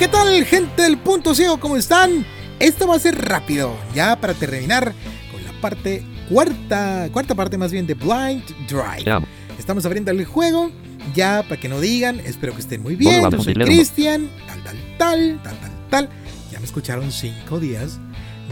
¿Qué 0.00 0.08
tal, 0.08 0.46
gente 0.46 0.80
del 0.80 0.96
punto 0.96 1.34
ciego? 1.34 1.60
¿Cómo 1.60 1.76
están? 1.76 2.24
Esto 2.58 2.88
va 2.88 2.96
a 2.96 2.98
ser 2.98 3.22
rápido, 3.22 3.76
ya 3.94 4.18
para 4.18 4.32
terminar 4.32 4.94
con 5.30 5.44
la 5.44 5.52
parte 5.60 6.02
cuarta, 6.30 7.10
cuarta 7.12 7.34
parte 7.34 7.58
más 7.58 7.70
bien 7.70 7.86
de 7.86 7.92
Blind 7.92 8.42
Drive. 8.66 9.26
Estamos 9.58 9.84
abriendo 9.84 10.10
el 10.10 10.24
juego, 10.24 10.70
ya 11.14 11.42
para 11.42 11.60
que 11.60 11.68
no 11.68 11.78
digan, 11.80 12.18
espero 12.20 12.54
que 12.54 12.60
estén 12.60 12.82
muy 12.82 12.96
bien. 12.96 13.30
Yo 13.30 13.42
soy 13.42 13.52
Cristian, 13.52 14.30
tal, 14.46 14.62
tal, 14.64 14.76
tal, 14.96 15.40
tal, 15.42 15.60
tal, 15.60 15.70
tal. 15.90 16.08
Ya 16.50 16.58
me 16.60 16.64
escucharon 16.64 17.12
cinco 17.12 17.60
días. 17.60 17.98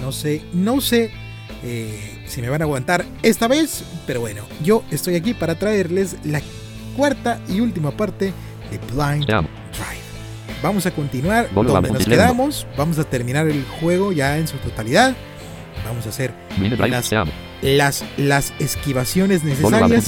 No 0.03 0.13
sé, 0.13 0.43
no 0.53 0.83
sé 0.83 1.11
eh, 1.63 2.25
si 2.27 2.43
me 2.43 2.51
van 2.51 2.61
a 2.61 2.67
aguantar 2.67 3.07
esta 3.23 3.49
vez, 3.49 3.85
pero 4.07 4.21
bueno, 4.21 4.43
yo 4.63 4.85
estoy 4.91 5.15
aquí 5.15 5.33
para 5.33 5.59
traerles 5.59 6.17
la 6.25 6.43
cuarta 6.95 7.41
y 7.49 7.61
última 7.61 7.91
parte 7.91 8.35
de 8.71 8.79
Blind 8.93 9.27
Ya. 9.27 9.43
Vamos 10.63 10.87
a 10.87 10.91
continuar 10.91 11.49
donde 11.75 11.89
nos 11.99 12.05
quedamos. 12.17 12.67
Vamos 12.77 12.99
a 12.99 13.05
terminar 13.05 13.47
el 13.49 13.65
juego 13.81 14.13
ya 14.13 14.39
en 14.39 14.49
su 14.49 14.57
totalidad. 14.59 15.15
Vamos 15.85 16.07
a 16.07 16.09
hacer. 16.09 16.33
Las- 16.91 17.05
las, 17.63 18.05
las 18.17 18.53
esquivaciones 18.59 19.43
necesarias 19.45 20.05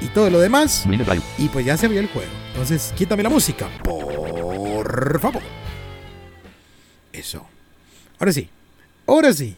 y 0.00 0.06
todo 0.08 0.30
lo 0.30 0.40
demás. 0.40 0.84
Y 1.38 1.48
pues 1.48 1.64
ya 1.66 1.76
se 1.76 1.86
abrió 1.86 2.00
el 2.00 2.08
juego. 2.08 2.30
Entonces, 2.52 2.92
quítame 2.96 3.22
la 3.22 3.28
música, 3.28 3.68
por 3.82 5.20
favor. 5.20 5.42
Eso. 7.12 7.46
Ahora 8.18 8.32
sí. 8.32 8.48
Ahora 9.06 9.32
sí. 9.32 9.56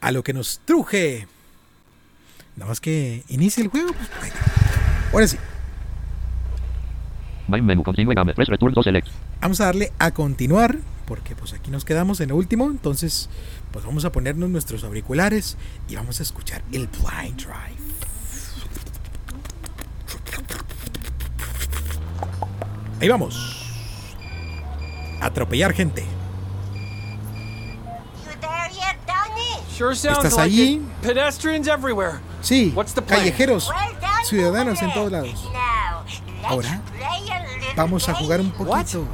A 0.00 0.12
lo 0.12 0.22
que 0.22 0.32
nos 0.32 0.60
truje. 0.64 1.26
Nada 2.56 2.68
más 2.70 2.80
que 2.80 3.22
inicie 3.28 3.62
el 3.62 3.68
juego. 3.70 3.92
pues, 3.92 4.08
venga. 4.22 4.36
Ahora 5.12 5.26
sí. 5.26 5.36
Main 7.48 7.64
menu. 7.64 7.82
Continue 7.82 8.14
game. 8.14 8.34
Press 8.34 8.48
return 8.48 8.74
to 8.74 8.82
select. 8.82 9.08
Vamos 9.40 9.60
a 9.60 9.66
darle 9.66 9.92
a 9.98 10.12
continuar. 10.12 10.78
Porque 11.06 11.34
pues 11.34 11.54
aquí 11.54 11.70
nos 11.70 11.84
quedamos 11.84 12.20
en 12.20 12.28
lo 12.28 12.36
último. 12.36 12.66
Entonces, 12.70 13.30
pues 13.72 13.84
vamos 13.84 14.04
a 14.04 14.12
ponernos 14.12 14.50
nuestros 14.50 14.84
auriculares. 14.84 15.56
Y 15.88 15.96
vamos 15.96 16.20
a 16.20 16.22
escuchar 16.22 16.62
el 16.72 16.86
Blind 16.88 17.36
Drive. 17.36 17.88
Ahí 23.00 23.08
vamos. 23.08 23.64
Atropellar 25.20 25.72
gente. 25.72 26.04
¿Estás 29.78 30.24
like 30.32 30.40
allí? 30.42 30.74
it. 30.74 30.82
Pedestrians 31.02 31.68
everywhere. 31.68 32.18
Sí, 32.42 32.72
What's 32.74 32.94
the 32.94 33.02
plan? 33.02 33.20
callejeros, 33.20 33.70
ciudadanos 34.24 34.82
en 34.82 34.92
todos 34.92 35.12
lados. 35.12 35.48
Ahora 36.44 36.82
Vamos 37.78 38.08
a 38.08 38.14
jugar 38.14 38.40
un 38.40 38.50
poquito 38.50 39.06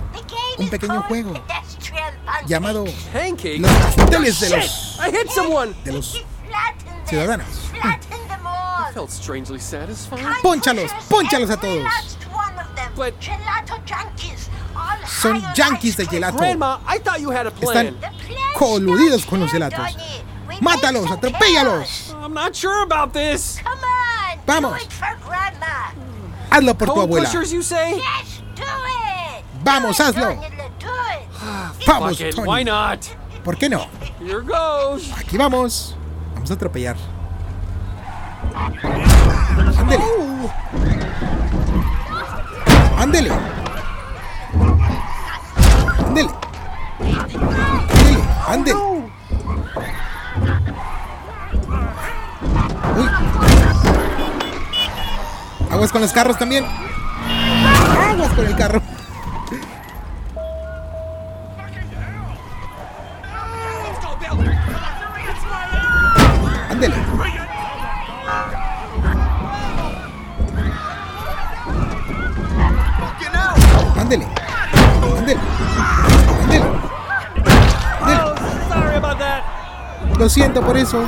un 0.59 0.69
pequeño 0.71 1.03
juego 1.03 1.35
llamado. 2.47 2.85
Los 2.85 3.73
pasteles 3.95 4.41
de 4.41 4.51
los 4.51 4.99
I 4.99 5.11
hit 5.11 5.31
someone. 5.31 5.75
de 5.85 5.93
los 5.93 6.25
ciudadanos. 7.07 7.47
Pónchalos, 10.43 10.91
pónchalos 11.09 11.51
a 11.51 11.57
todos. 11.59 12.17
Son 15.07 15.43
yankees 15.55 15.97
de 15.97 16.07
gelato. 16.07 16.39
Grandma, 16.39 16.81
I 16.87 16.99
thought 16.99 17.21
you 17.21 17.31
had 17.31 17.47
a 17.47 17.51
Están 17.51 17.97
coludidos 18.57 19.27
con 19.27 19.41
los 19.41 19.51
gelatos. 19.51 19.95
Mátalos, 20.61 21.11
atropéllalos. 21.11 21.87
chaos. 21.87 22.15
I'm 22.23 22.33
not 22.33 22.55
sure 22.55 22.83
about 22.83 23.13
this. 23.13 23.61
Come 23.63 23.79
on. 23.85 24.39
Vamos. 24.47 24.79
Hazlo 26.51 26.75
por 26.79 26.89
tu 26.89 27.01
abuela. 27.01 27.27
pushers, 27.27 27.53
you 27.53 27.63
say? 27.63 27.97
Yes, 27.97 28.43
do 28.55 28.63
it. 28.63 29.45
Vamos, 29.65 29.99
hazlo. 29.99 30.33
It. 30.33 30.39
Vamos, 31.87 32.19
Tony. 32.35 32.65
¿Por 33.43 33.57
qué 33.57 33.69
no? 33.69 33.87
Here 34.21 34.41
goes. 34.43 35.11
Aquí 35.19 35.37
vamos. 35.37 35.97
Vamos 36.35 36.51
a 36.51 36.55
atropellar. 36.55 36.97
Ándele. 39.79 40.05
Ándele. 42.99 43.31
Ándele. 46.07 46.31
Ándele. 47.99 48.23
Ándele. 48.47 48.79
Uy. 52.97 53.09
Aguas 55.71 55.91
con 55.91 56.01
los 56.01 56.13
carros 56.13 56.39
también. 56.39 56.65
Aguas 58.11 58.33
con 58.35 58.47
el 58.47 58.57
carro. 58.57 58.83
Lo 80.19 80.29
siento 80.29 80.63
por 80.63 80.77
eso. 80.77 81.05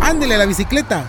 Ándele 0.00 0.34
a 0.34 0.38
la 0.38 0.46
bicicleta. 0.46 1.04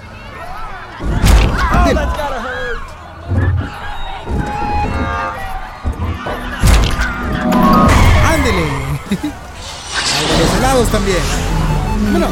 Ándele. 8.26 8.68
los 10.40 10.58
helados 10.58 10.90
también. 10.90 11.18
Bueno. 12.12 12.28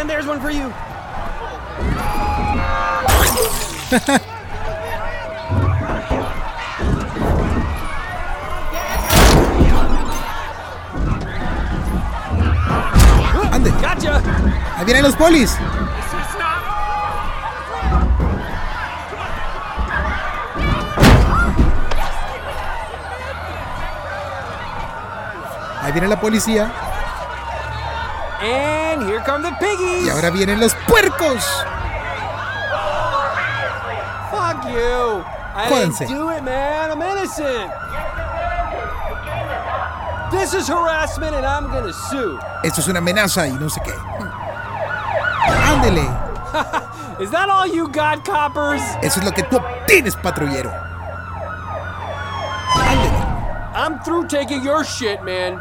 And 0.00 0.08
there's 0.08 0.26
one 0.26 0.40
for 0.40 0.50
you. 0.50 0.72
Ande. 13.50 13.72
Ahí 14.76 14.84
vienen 14.84 15.02
los 15.02 15.16
polis. 15.16 15.56
Ahí 25.82 25.90
viene 25.90 26.06
la 26.06 26.20
policía. 26.20 26.70
And 28.40 29.02
here 29.02 29.20
come 29.26 29.42
the 29.42 29.50
piggies. 29.58 30.06
Y 30.06 30.10
ahora 30.10 30.30
vienen 30.30 30.60
los 30.60 30.76
puercos. 30.86 31.66
You. 34.72 35.24
I 35.54 35.68
didn't 35.68 36.08
do 36.08 36.30
it, 36.30 36.42
man. 36.42 36.90
I'm 36.90 37.02
innocent. 37.02 37.70
This 40.30 40.54
is 40.54 40.68
harassment 40.68 41.34
and 41.34 41.44
I'm 41.44 41.66
gonna 41.66 41.92
sue. 41.92 42.38
Esto 42.62 42.80
es 42.80 42.88
una 42.88 43.00
amenaza 43.00 43.46
y 43.48 43.52
no 43.58 43.68
sé 43.68 43.80
qué. 43.82 43.92
Ándele. 45.44 46.06
Is 47.20 47.30
that 47.30 47.48
all 47.48 47.66
you 47.66 47.88
got, 47.88 48.24
coppers? 48.24 48.80
Eso 49.02 49.20
es 49.20 49.24
lo 49.24 49.32
que 49.32 49.42
tú 49.42 49.56
obtienes, 49.56 50.16
patrullero. 50.16 50.70
Ándele. 52.74 53.74
I'm 53.74 53.98
through 54.00 54.28
taking 54.28 54.62
your 54.62 54.84
shit, 54.84 55.22
man. 55.24 55.60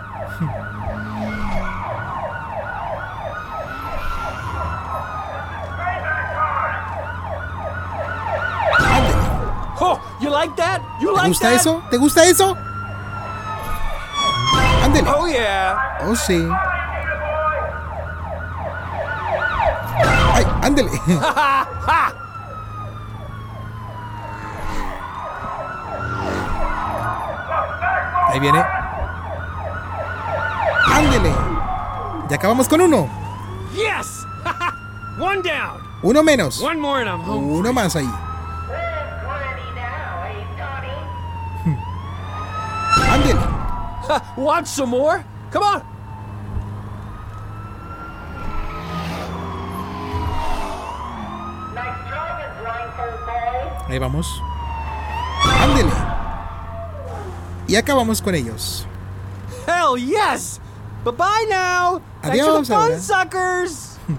¿Te 11.21 11.27
gusta 11.27 11.53
eso? 11.53 11.83
¿Te 11.89 11.97
gusta 11.97 12.23
eso? 12.25 12.57
Ándele. 14.83 15.09
Oh 15.09 15.27
yeah. 15.27 15.97
Oh, 16.07 16.15
sí. 16.15 16.47
Ay, 20.33 20.45
ándele. 20.61 20.89
Ahí 28.29 28.39
viene. 28.39 28.63
Ándele. 30.85 31.33
Ya 32.29 32.35
acabamos 32.35 32.67
con 32.67 32.81
uno. 32.81 33.09
Yes. 33.73 34.25
One 35.19 35.41
down. 35.41 35.81
Uno 36.03 36.23
menos. 36.23 36.61
One 36.61 36.79
more 36.79 37.01
and 37.01 37.09
I'm 37.09 37.21
home. 37.21 37.51
Uno 37.51 37.73
más 37.73 37.95
ahí. 37.95 38.09
Want 44.37 44.67
some 44.67 44.89
more? 44.89 45.23
Come 45.51 45.63
on! 45.63 45.81
Ahí 53.87 53.97
vamos. 53.97 54.41
Ándele. 55.43 55.91
Y 57.67 57.75
acabamos 57.75 58.21
con 58.21 58.35
ellos. 58.35 58.85
Hell 59.65 59.97
yes! 59.97 60.59
Bye 61.03 61.11
bye 61.11 61.45
now! 61.49 62.01
Adiós, 62.21 62.23
Thanks 62.23 62.45
for 62.45 62.61
the 62.61 62.65
fun, 62.65 62.99
suckers! 62.99 63.97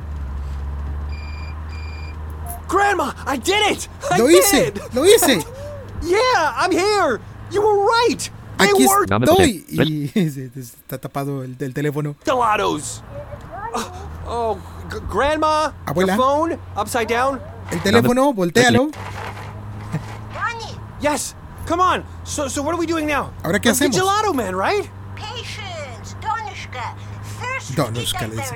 Grandma, 2.68 3.12
I 3.26 3.36
did 3.36 3.72
it! 3.72 3.88
I 4.10 4.18
lo 4.18 4.26
did 4.28 4.42
hice, 4.42 4.54
it! 4.54 4.94
Lo 4.94 5.04
hice! 5.04 5.44
yeah, 6.02 6.52
I'm 6.56 6.72
here! 6.72 7.20
You 7.52 7.62
were 7.62 7.84
right! 7.84 8.28
Aquí 8.62 8.84
estoy. 8.84 9.64
Y 9.68 10.12
está 10.18 10.98
tapado 10.98 11.42
el, 11.42 11.56
el 11.58 11.74
teléfono. 11.74 12.14
gelatos! 12.24 13.02
Oh, 13.72 13.92
oh, 14.26 14.58
Grandma, 15.12 15.72
Abuela. 15.86 16.16
phone 16.16 16.58
upside 16.76 17.06
down? 17.06 17.40
El 17.70 17.80
teléfono, 17.82 18.32
voltealo. 18.32 18.90
Yes. 21.00 21.34
Come 21.66 21.80
on. 21.80 22.04
So, 22.24 22.48
so 22.48 22.62
what 22.62 22.74
are 22.74 22.78
we 22.78 22.86
doing 22.86 23.06
now? 23.06 23.30
Ahora, 23.42 23.58
¿qué 23.58 23.70
hacemos? 23.70 23.96
Gelato 23.96 24.34
Man, 24.34 24.54
right? 24.54 24.90
patience, 25.16 26.14
Donushka. 26.20 26.94
First 27.38 27.70
Donushka, 27.74 28.28
le 28.28 28.36
dice. 28.36 28.52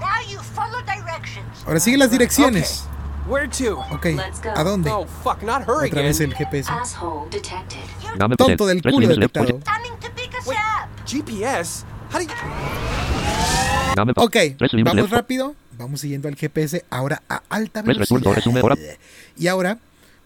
now 0.00 0.20
you 0.30 0.38
follow 0.40 0.80
directions. 0.82 1.62
Ahora 1.66 1.80
sigue 1.80 1.98
las 1.98 2.10
direcciones. 2.10 2.84
Where 3.26 3.48
to? 3.48 3.78
Ok. 3.90 4.04
Let's 4.16 4.42
go. 4.42 4.50
¿A 4.54 4.62
dónde? 4.62 4.90
Oh, 4.90 5.06
fuck, 5.06 5.42
not 5.42 5.62
her 5.62 5.76
Otra 5.76 5.86
again. 5.86 6.04
vez 6.04 6.20
el 6.20 6.34
GPS. 6.34 6.70
Asshole 6.70 7.30
detected. 7.30 7.78
Dame 8.18 8.36
Tonto 8.36 8.66
del 8.66 8.82
culo 8.82 9.08
detectado. 9.08 9.60
Wait. 10.46 10.58
GPS? 11.06 11.84
How 12.12 12.18
do 12.18 12.24
you... 12.24 12.30
Dame 13.96 14.12
papel. 14.12 14.56
Ok, 14.60 14.84
vamos 14.84 15.10
rápido. 15.10 15.54
Vamos 15.78 16.00
siguiendo 16.00 16.28
al 16.28 16.36
GPS 16.36 16.84
ahora 16.90 17.22
a 17.28 17.42
alta 17.48 17.82
velocidad. 17.82 18.76
Y 19.36 19.46
ahora 19.48 19.78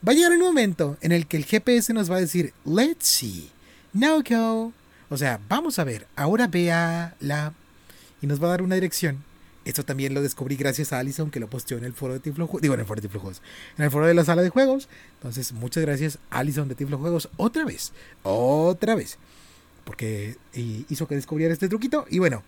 va 0.06 0.12
a 0.12 0.14
llegar 0.14 0.32
un 0.32 0.40
momento 0.40 0.96
en 1.00 1.12
el 1.12 1.26
que 1.26 1.36
el 1.36 1.44
GPS 1.44 1.92
nos 1.92 2.10
va 2.10 2.16
a 2.16 2.20
decir, 2.20 2.52
let's 2.64 3.06
see, 3.06 3.50
now 3.92 4.22
go. 4.28 4.72
O 5.08 5.16
sea, 5.16 5.40
vamos 5.48 5.78
a 5.78 5.84
ver, 5.84 6.06
ahora 6.16 6.46
vea 6.46 7.14
la... 7.20 7.52
Y 8.20 8.26
nos 8.26 8.42
va 8.42 8.48
a 8.48 8.50
dar 8.50 8.62
una 8.62 8.74
dirección. 8.74 9.24
Esto 9.68 9.84
también 9.84 10.14
lo 10.14 10.22
descubrí 10.22 10.56
gracias 10.56 10.94
a 10.94 10.98
Alison 10.98 11.30
que 11.30 11.40
lo 11.40 11.50
posteó 11.50 11.76
en 11.76 11.84
el 11.84 11.92
foro 11.92 12.14
de 12.14 12.20
Tiflo 12.20 12.46
Juegos. 12.46 12.62
Digo, 12.62 12.72
en 12.72 12.80
el 12.80 12.86
foro 12.86 13.02
de 13.02 13.06
Tiflo 13.06 13.20
Juegos. 13.20 13.42
En 13.76 13.84
el 13.84 13.90
foro 13.90 14.06
de 14.06 14.14
la 14.14 14.24
sala 14.24 14.40
de 14.40 14.48
juegos. 14.48 14.88
Entonces, 15.18 15.52
muchas 15.52 15.82
gracias 15.82 16.18
Alison 16.30 16.68
de 16.68 16.74
Tiflo 16.74 16.96
Juegos. 16.96 17.28
Otra 17.36 17.66
vez. 17.66 17.92
Otra 18.22 18.94
vez. 18.94 19.18
Porque 19.84 20.38
eh, 20.54 20.84
hizo 20.88 21.06
que 21.06 21.16
descubriera 21.16 21.52
este 21.52 21.68
truquito. 21.68 22.06
Y 22.08 22.18
bueno, 22.18 22.42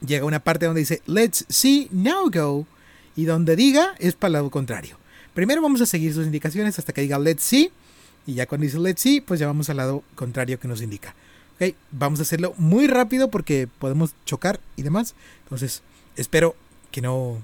llega 0.00 0.24
una 0.24 0.40
parte 0.40 0.64
donde 0.64 0.80
dice 0.80 1.02
Let's 1.04 1.44
see, 1.50 1.88
now 1.92 2.30
go. 2.30 2.66
Y 3.16 3.26
donde 3.26 3.54
diga 3.54 3.94
es 3.98 4.14
para 4.14 4.32
lado 4.32 4.48
contrario. 4.48 4.96
Primero 5.34 5.60
vamos 5.60 5.82
a 5.82 5.86
seguir 5.86 6.14
sus 6.14 6.24
indicaciones 6.24 6.78
hasta 6.78 6.94
que 6.94 7.02
diga 7.02 7.18
Let's 7.18 7.42
see. 7.42 7.70
Y 8.24 8.32
ya 8.32 8.46
cuando 8.46 8.64
dice 8.64 8.78
Let's 8.78 9.02
see, 9.02 9.20
pues 9.20 9.40
ya 9.40 9.46
vamos 9.46 9.68
al 9.68 9.76
lado 9.76 10.02
contrario 10.14 10.58
que 10.58 10.68
nos 10.68 10.80
indica. 10.80 11.14
Ok, 11.60 11.74
vamos 11.90 12.20
a 12.20 12.22
hacerlo 12.22 12.54
muy 12.56 12.86
rápido 12.86 13.28
porque 13.28 13.68
podemos 13.78 14.14
chocar 14.24 14.60
y 14.76 14.82
demás. 14.82 15.14
Entonces, 15.42 15.82
espero 16.16 16.54
que 16.90 17.02
no 17.02 17.36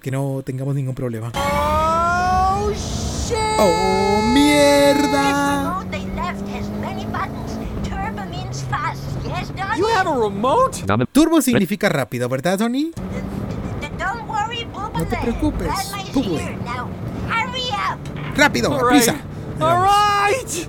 que 0.00 0.10
no 0.10 0.42
tengamos 0.46 0.74
ningún 0.74 0.94
problema. 0.94 1.32
Oh, 1.34 2.70
shit! 2.70 3.36
¡Oh, 3.58 4.22
mierda! 4.32 5.84
You 9.76 9.86
have 9.88 10.08
a 10.08 10.14
remote? 10.14 10.84
Turbo 11.12 11.42
significa 11.42 11.90
rápido, 11.90 12.30
¿verdad, 12.30 12.58
Tony? 12.58 12.92
No 14.94 15.06
te 15.06 15.16
preocupes, 15.18 15.68
now. 16.64 16.88
Hurry 17.28 17.68
up. 17.72 17.98
¡Rápido! 18.36 18.72
All 18.72 18.90
right. 18.90 19.08
All 19.60 19.82
right! 19.82 20.68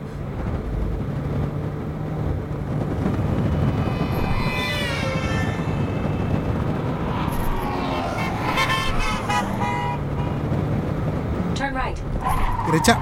Turn 11.60 11.76
right. 11.76 12.59
Derecha. 12.70 13.00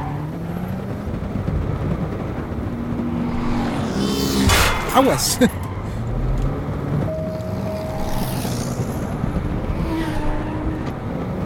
Aguas. 4.96 5.38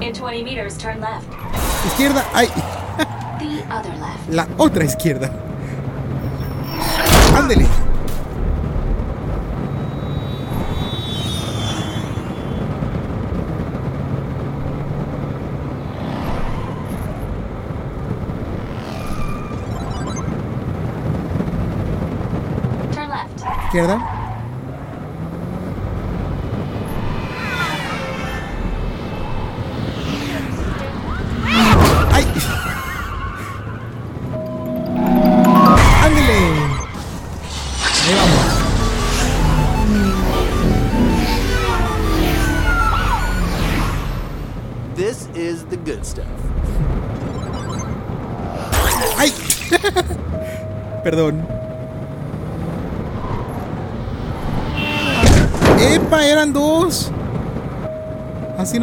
In 0.01 0.13
20 0.13 0.44
meters, 0.44 0.77
turn 0.77 1.00
left. 1.00 1.25
Izquierda. 1.85 2.23
¡Ay! 2.33 2.47
The 3.39 3.63
other 3.73 3.95
left. 3.97 4.29
La 4.29 4.47
otra 4.57 4.83
izquierda. 4.83 5.31
Ándele. 7.35 7.65
Turn 22.91 23.09
left. 23.09 23.60
Izquierda. 23.71 24.20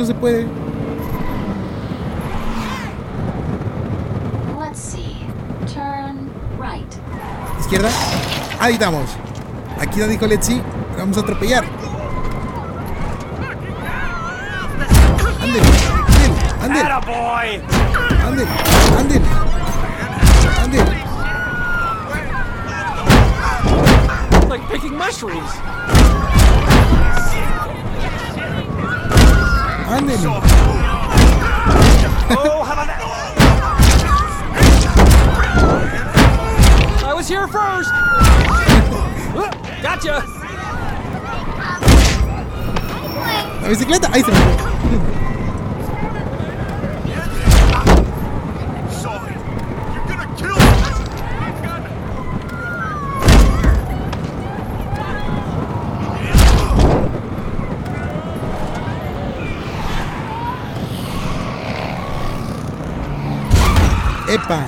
Se 0.09 0.15
puede. 0.15 0.47
Let's 4.59 4.81
see. 4.81 5.27
Turn 5.67 6.31
right. 6.59 6.91
Izquierda. 7.61 7.91
Ahí 8.59 8.73
estamos. 8.73 9.11
Aquí 9.79 10.00
no 10.00 10.09
dijo 10.09 10.27
Letzi. 10.27 10.62
Vamos 10.97 11.19
a 11.19 11.21
atropellar. 11.21 11.65
Ándele. 15.43 15.67
Ándele. 16.62 16.81
Attaboy! 16.81 17.61
Ándele. 18.27 18.50
Ándele. 18.99 19.27
Ándele. 20.65 21.05
Like 24.49 24.65
picking 24.73 24.97
mushrooms. 24.97 25.53
Ándele. 29.88 30.28
Oh, 32.30 32.62
how 32.62 32.73
about 32.75 32.87
that? 32.87 33.00
I 37.07 37.14
was 37.14 37.26
here 37.26 37.49
first. 37.49 37.90
Uh, 39.35 39.50
Gotcha. 39.83 40.23
La 43.62 43.68
bicicleta. 43.68 44.09
Ahí 44.12 44.23
se 44.23 44.30
me 44.30 44.37
fue. 44.37 45.28
Epa. 64.29 64.61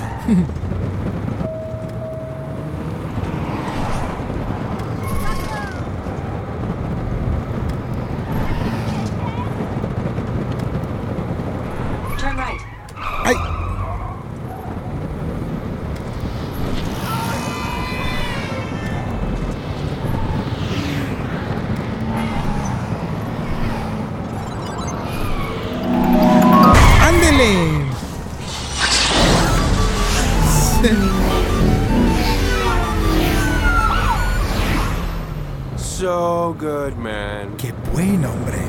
Good, 36.61 36.93
man. 36.95 37.57
Qué 37.57 37.73
buen 37.91 38.23
hombre. 38.23 38.59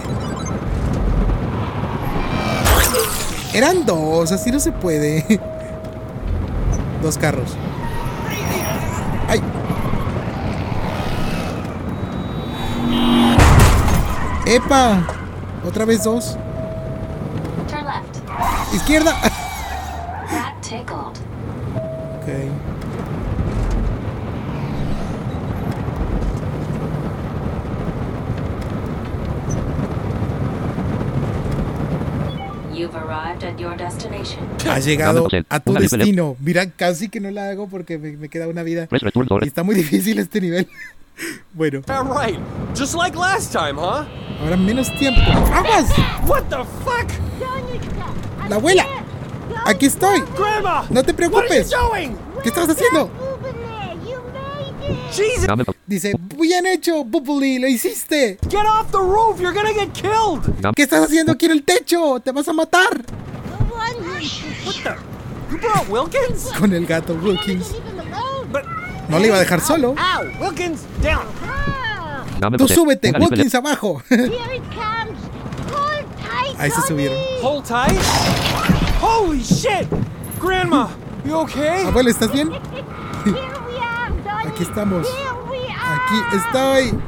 Eran 3.53 3.85
dos, 3.85 4.33
así 4.33 4.51
no 4.51 4.59
se 4.59 4.73
puede. 4.73 5.39
Dos 7.03 7.19
carros. 7.19 7.55
¡Ay! 9.29 9.43
¡Epa! 14.47 15.03
Otra 15.67 15.85
vez 15.85 16.03
dos. 16.03 16.39
Turn 17.69 17.85
left. 17.85 18.75
Izquierda. 18.75 19.13
That 20.31 20.55
tickled. 20.63 21.19
Ok. 22.23 22.73
You've 33.43 33.43
arrived 33.43 33.45
at 33.45 33.61
your 33.61 33.77
destination. 33.77 34.49
Has 34.69 34.85
llegado 34.85 35.27
a 35.49 35.61
tu 35.61 35.73
destino. 35.75 36.37
Mira, 36.41 36.71
casi 36.71 37.09
que 37.09 37.21
no 37.21 37.31
la 37.31 37.51
hago 37.51 37.69
porque 37.69 37.99
me, 37.99 38.13
me 38.13 38.29
queda 38.29 38.49
una 38.49 38.63
vida. 38.63 38.89
Y 38.91 39.47
está 39.47 39.63
muy 39.63 39.75
difícil 39.75 40.19
este 40.19 40.41
nivel. 40.41 40.69
Bueno, 41.53 41.83
Yeah, 41.87 42.03
right. 42.05 42.39
Just 42.75 42.95
like 42.95 43.15
last 43.15 43.53
time, 43.53 43.77
huh? 43.77 44.07
ahora 44.41 44.57
menos 44.57 44.89
tiempo. 44.99 45.21
¡Aguas! 45.53 45.91
What 46.27 46.45
the 46.49 46.65
fuck? 46.83 47.07
¡La 48.49 48.57
abuela! 48.57 48.87
Aquí 49.67 49.87
estoy. 49.87 50.23
Grandma! 50.37 50.87
No 50.89 51.03
te 51.03 51.13
preocupes. 51.13 51.71
¿Qué 52.43 52.49
estabas 52.49 52.71
haciendo? 52.71 53.11
Jesus! 55.13 55.47
Dice, 55.87 56.15
bien 56.39 56.67
hecho, 56.67 57.05
Bubble, 57.05 57.59
lo 57.61 57.69
hiciste. 57.69 58.39
Get 58.49 58.65
off 58.65 58.91
the 58.91 58.99
roof! 58.99 59.39
You're 59.39 59.53
gonna 59.53 59.75
get 59.75 59.93
killed! 59.93 60.73
¿Qué 60.75 60.85
estás 60.85 61.05
haciendo 61.05 61.33
aquí 61.33 61.45
en 61.45 61.53
el 61.53 61.63
techo? 61.63 62.21
Te 62.21 62.33
vas 62.33 62.49
a 62.49 62.55
matar. 62.55 62.89
What 63.71 63.95
the? 63.97 64.03
You 64.03 64.09
brought 64.09 64.12
Wilkins? 65.89 66.51
Con 66.59 66.73
el 66.73 66.87
gato 66.87 67.15
Wilkins. 67.15 67.75
No 69.09 69.19
le 69.19 69.27
iba 69.27 69.37
a 69.37 69.41
dejar 69.41 69.61
solo. 69.61 69.91
Ow! 69.91 70.45
Wilkins, 70.45 70.81
down! 71.03 71.27
Tú 72.57 72.67
súbete. 72.69 73.13
Wilkins 73.13 73.55
abajo. 73.55 74.03
Ahí 76.59 76.71
se 76.71 76.83
subieron. 76.83 77.19
Hold 77.43 77.65
tight. 77.65 77.99
Holy 79.01 79.43
shit! 79.43 79.89
Grandma, 80.41 80.89
you 81.25 81.35
okay? 81.37 81.87
Abuelo, 81.87 82.11
¿estás 82.11 82.33
bien? 82.33 82.53
Aquí 84.47 84.63
estamos. 84.63 85.07
Aquí 85.79 86.37
estoy. 86.37 87.03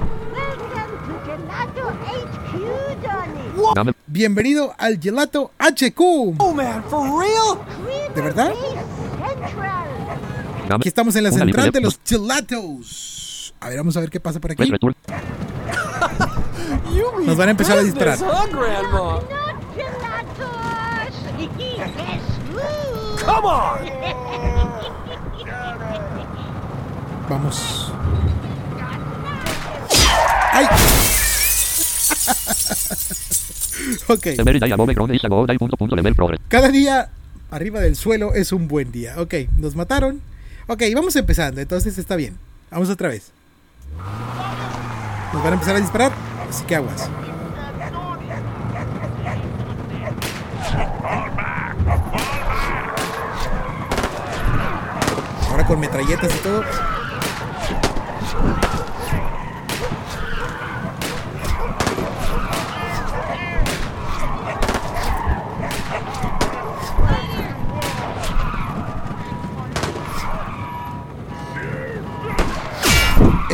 Bienvenido 4.14 4.72
al 4.78 5.00
Gelato 5.00 5.50
HQ. 5.58 6.00
Oh 6.38 6.54
man, 6.54 6.84
for 6.84 7.20
real? 7.20 7.58
¿De 8.14 8.22
verdad? 8.22 8.54
Aquí 10.70 10.86
estamos 10.86 11.16
en 11.16 11.24
la 11.24 11.32
central 11.32 11.72
de 11.72 11.80
los 11.80 11.98
gelatos. 12.04 13.52
A 13.58 13.70
ver, 13.70 13.78
vamos 13.78 13.96
a 13.96 14.00
ver 14.00 14.10
qué 14.10 14.20
pasa 14.20 14.38
por 14.38 14.52
aquí. 14.52 14.70
mean 14.70 14.78
Nos 17.26 17.36
van 17.36 17.48
a 17.48 17.50
empezar 17.50 17.76
a 17.76 17.82
disparar. 17.82 18.16
Vamos. 27.28 27.92
¡Ay! 30.52 30.66
ok. 34.08 34.26
Cada 36.48 36.68
día 36.68 37.10
arriba 37.50 37.80
del 37.80 37.96
suelo 37.96 38.34
es 38.34 38.52
un 38.52 38.68
buen 38.68 38.92
día. 38.92 39.14
Ok, 39.18 39.34
nos 39.58 39.76
mataron. 39.76 40.20
Ok, 40.66 40.82
vamos 40.94 41.14
empezando, 41.16 41.60
entonces 41.60 41.98
está 41.98 42.16
bien. 42.16 42.38
Vamos 42.70 42.90
otra 42.90 43.08
vez. 43.08 43.32
Nos 45.32 45.42
van 45.42 45.52
a 45.52 45.54
empezar 45.54 45.76
a 45.76 45.80
disparar, 45.80 46.12
así 46.48 46.64
que 46.64 46.76
aguas. 46.76 47.10
Ahora 55.50 55.66
con 55.66 55.80
metralletas 55.80 56.34
y 56.34 56.38
todo. 56.38 56.64
Epa. 56.64 56.74
Grandma, 73.44 73.53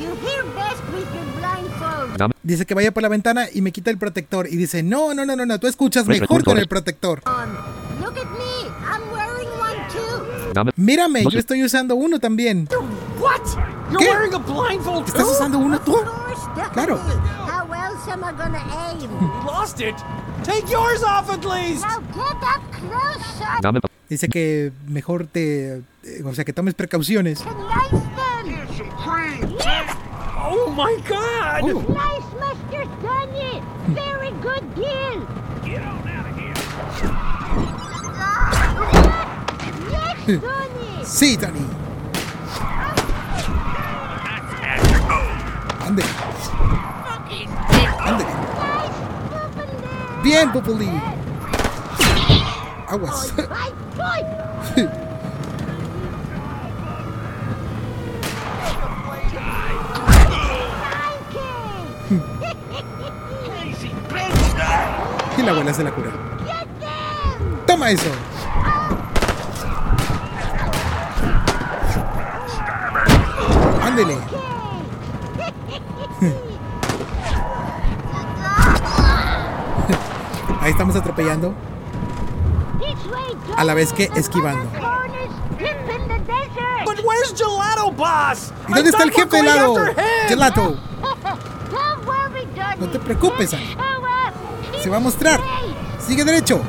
You 0.00 0.16
hear 0.16 0.44
best 0.54 0.82
with 0.92 1.08
your 1.14 1.24
blindfold. 1.38 2.16
dame 2.16 2.34
Dice 2.42 2.64
que 2.66 2.74
vaya 2.74 2.92
por 2.92 3.02
la 3.02 3.08
ventana 3.08 3.46
y 3.52 3.60
me 3.60 3.72
quita 3.72 3.90
el 3.90 3.98
protector. 3.98 4.46
Y 4.48 4.56
dice, 4.56 4.82
no, 4.82 5.14
no, 5.14 5.26
no, 5.26 5.36
no, 5.36 5.46
no, 5.46 5.58
tú 5.60 5.66
escuchas 5.66 6.06
mejor 6.06 6.44
con 6.44 6.58
el 6.58 6.68
protector. 6.68 7.22
On. 7.26 7.48
Look 8.00 8.16
at 8.18 8.30
me. 8.30 8.68
I'm 8.86 9.02
wearing 9.12 9.48
one 9.58 9.76
too. 9.92 10.52
dame 10.54 10.72
Mírame, 10.76 11.24
yo 11.28 11.38
estoy 11.38 11.62
usando 11.64 11.94
uno 11.94 12.18
también. 12.18 12.68
What? 13.20 13.81
You're 13.92 14.00
¿Qué? 14.00 14.08
wearing 14.10 14.34
a 14.34 14.38
blindfold 14.38 15.06
¿Estás 15.06 15.28
usando 15.28 15.58
uno 15.58 15.78
tú? 15.80 15.96
Claro. 16.72 16.98
How 17.46 17.72
else 17.72 18.10
am 18.10 18.24
I 18.24 18.32
gonna 18.32 18.62
aim? 18.90 19.10
Lost 19.46 19.80
it. 19.80 19.94
Take 20.42 20.68
yours 20.70 21.02
off 21.02 21.30
at 21.30 21.44
least. 21.44 21.84
now 21.86 22.00
get 22.14 22.36
up 22.42 22.62
close, 22.72 23.24
son. 23.38 23.60
dame 23.60 23.80
Dice 24.08 24.28
que 24.28 24.72
mejor 24.88 25.26
te... 25.26 25.76
eh, 26.04 26.22
O 26.24 26.34
sea, 26.34 26.44
que 26.44 26.52
tomes 26.52 26.74
precauciones. 26.74 27.42
Oh 30.44 30.70
my 30.76 30.96
God! 31.08 31.62
Oh, 31.62 31.82
nice. 31.88 32.22
Very 33.94 34.30
good 34.42 34.74
deal. 34.74 35.26
Get 35.64 35.82
on 35.82 36.08
out 36.08 36.26
of 36.26 36.36
here. 36.36 36.54
Yes, 39.90 40.40
Sonny. 40.42 41.04
sí, 41.04 41.36
Tony. 41.36 41.60
Moving 45.92 46.04
there. 46.04 46.32
Bien, 50.22 50.52
Populi. 50.52 50.88
Aguas. 52.88 53.34
Y 65.38 65.42
la 65.42 65.50
abuela 65.52 65.72
se 65.74 65.82
la 65.82 65.90
cura. 65.90 66.10
Toma 67.66 67.90
eso. 67.90 68.10
Ándele. 73.82 74.31
Ahí 80.62 80.70
estamos 80.70 80.94
atropellando. 80.94 81.54
A 83.56 83.64
la 83.64 83.74
vez 83.74 83.92
que 83.92 84.10
esquivando. 84.14 84.70
¿Y 88.68 88.72
dónde 88.72 88.90
está 88.90 89.02
el 89.02 89.10
jefe 89.10 89.38
helado? 89.40 89.74
Gelato. 90.28 90.76
No 92.78 92.88
te 92.88 92.98
preocupes, 92.98 93.54
Annie. 93.54 93.76
Se 94.82 94.90
va 94.90 94.96
a 94.96 95.00
mostrar. 95.00 95.40
Sigue 96.00 96.24
derecho. 96.24 96.60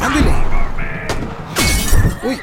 Ándele. 0.00 0.34
Uy. 2.22 2.40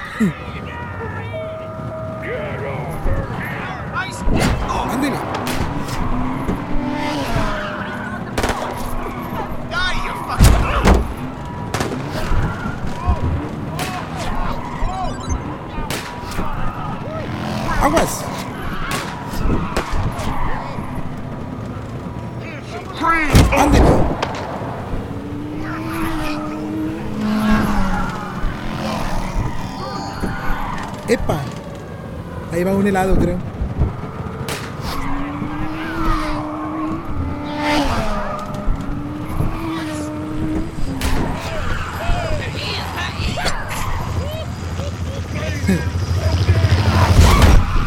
Ahí 32.62 32.66
va 32.66 32.76
un 32.76 32.86
helado, 32.86 33.16
creo. 33.18 33.40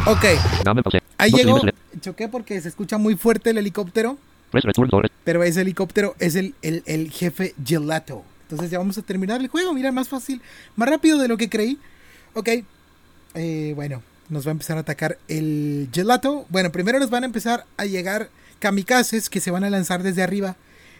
ok, 0.06 0.24
ahí 1.18 1.30
llegó. 1.30 1.60
Choqué 2.00 2.28
porque 2.28 2.60
se 2.60 2.68
escucha 2.68 2.98
muy 2.98 3.16
fuerte 3.16 3.50
el 3.50 3.58
helicóptero. 3.58 4.18
Pero 5.24 5.42
ese 5.42 5.62
helicóptero 5.62 6.14
es 6.18 6.34
el, 6.36 6.54
el- 6.62 6.82
el 6.86 7.10
jefe 7.10 7.54
Gelato. 7.64 8.22
Entonces 8.42 8.70
ya 8.70 8.78
vamos 8.78 8.98
a 8.98 9.02
terminar 9.02 9.40
el 9.40 9.48
juego. 9.48 9.72
Mira, 9.72 9.90
más 9.90 10.08
fácil, 10.08 10.40
más 10.76 10.88
rápido 10.88 11.18
de 11.18 11.28
lo 11.28 11.36
que 11.36 11.48
creí. 11.48 11.78
Ok. 12.34 12.48
Eh, 13.34 13.72
bueno, 13.74 14.02
nos 14.34 14.44
va 14.46 14.50
a 14.50 14.52
empezar 14.52 14.76
a 14.76 14.80
atacar 14.80 15.18
el 15.28 15.88
Gelato. 15.92 16.44
Bueno, 16.50 16.70
primero 16.70 16.98
nos 16.98 17.08
van 17.10 17.22
a 17.22 17.26
empezar 17.26 17.64
a 17.78 17.86
llegar 17.86 18.28
kamikazes 18.58 19.30
que 19.30 19.40
se 19.40 19.50
van 19.50 19.64
a 19.64 19.70
lanzar 19.70 20.02
desde 20.02 20.22
arriba. 20.22 20.56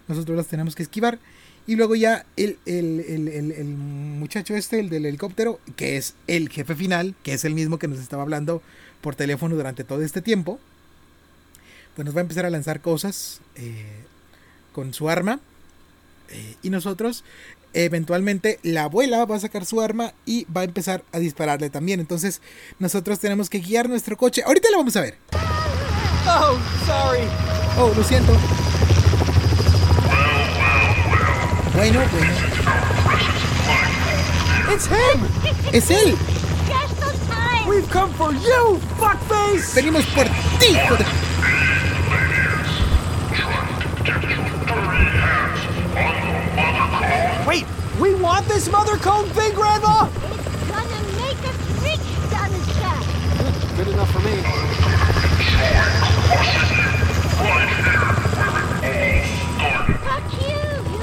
Nosotros 0.08 0.36
los 0.36 0.46
tenemos 0.46 0.74
que 0.74 0.82
esquivar. 0.82 1.18
Y 1.66 1.76
luego 1.76 1.94
ya 1.94 2.24
el, 2.36 2.58
el- 2.66 3.00
el- 3.08 3.28
el- 3.28 3.52
el 3.52 3.64
muchacho 3.66 4.54
este, 4.54 4.80
el 4.80 4.88
del 4.90 5.06
helicóptero, 5.06 5.60
que 5.76 5.96
es 5.96 6.14
el 6.26 6.48
jefe 6.48 6.74
final, 6.74 7.14
que 7.22 7.32
es 7.34 7.44
el 7.44 7.54
mismo 7.54 7.78
que 7.78 7.88
nos 7.88 7.98
estaba 7.98 8.22
hablando 8.22 8.62
por 9.00 9.14
teléfono 9.16 9.54
durante 9.54 9.84
todo 9.84 10.00
este 10.02 10.22
tiempo 10.22 10.58
pues 11.94 12.04
nos 12.06 12.14
va 12.16 12.20
a 12.20 12.22
empezar 12.22 12.44
a 12.44 12.50
lanzar 12.50 12.80
cosas 12.80 13.40
eh, 13.54 13.84
con 14.72 14.92
su 14.92 15.08
arma. 15.08 15.38
eh, 16.30 16.56
y 16.62 16.70
nosotros, 16.70 17.22
eventualmente, 17.74 18.58
la 18.62 18.84
abuela 18.84 19.24
va 19.24 19.36
a 19.36 19.40
sacar 19.40 19.64
su 19.64 19.80
arma 19.80 20.14
y 20.24 20.46
va 20.46 20.62
a 20.62 20.64
empezar 20.64 21.04
a 21.12 21.18
dispararle 21.18 21.70
también. 21.70 22.00
Entonces, 22.00 22.40
nosotros 22.78 23.18
tenemos 23.18 23.50
que 23.50 23.60
guiar 23.60 23.88
nuestro 23.88 24.16
coche. 24.16 24.42
Ahorita 24.44 24.70
lo 24.70 24.78
vamos 24.78 24.96
a 24.96 25.00
ver. 25.02 25.18
Oh, 26.26 26.58
sorry. 26.86 27.24
Oh, 27.78 27.92
lo 27.94 28.04
siento. 28.04 28.32
Bueno, 31.74 32.00
bueno. 32.12 32.32
It's 34.72 34.86
him! 34.86 35.20
Es 35.72 35.90
él. 35.90 36.16
We've 37.66 37.88
come 37.90 38.12
for 38.14 38.32
you, 38.32 38.78
fuckface! 38.98 39.74
Venimos 39.74 40.04
por 40.06 40.24
ti. 40.58 40.66
hijo 40.66 40.96
Wait, 47.46 47.66
we 48.00 48.14
want 48.14 48.46
this 48.48 48.70
mother 48.70 48.96
cone 48.96 49.26
thing, 49.30 49.54
Grandma? 49.54 50.06
It's 50.06 50.70
gonna 50.70 51.02
make 51.20 51.40
us 51.44 51.58
rich, 51.82 52.06
Donnerstadt. 52.30 53.04
Good 53.76 53.88
enough 53.88 54.10
for 54.10 54.20
me. 54.20 54.42
Fuck 60.04 60.26
you, 60.42 60.60
you 60.92 61.02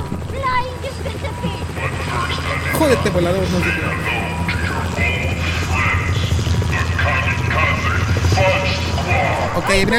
Jódete, 2.77 3.09
volador. 3.09 3.47
No 3.51 3.59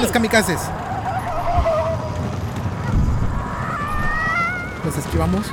los 0.01 0.11
kamikazes. 0.11 0.61
Los 4.85 4.99
esquivamos. 4.99 5.47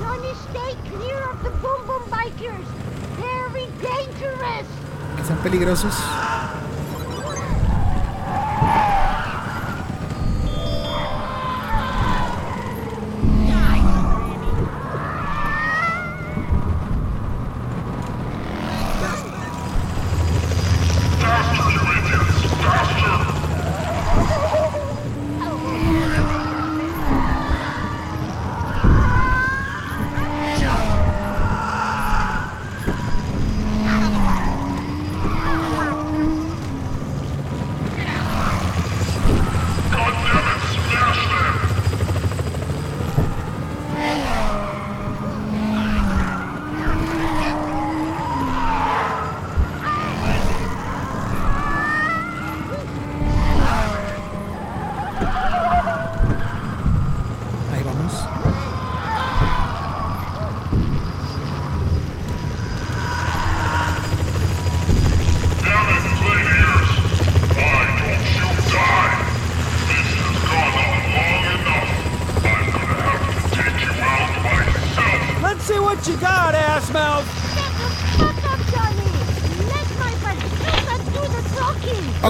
Johnny, 0.00 0.34
stay 0.34 0.74
clear 0.90 1.20
of 1.30 1.42
the 1.42 1.50
boom 1.62 1.86
boom 1.86 2.02
bikers. 2.10 2.66
Very 3.16 3.66
dangerous. 3.80 4.66
Que 5.16 5.24
son 5.24 5.38
peligrosos. 5.50 6.19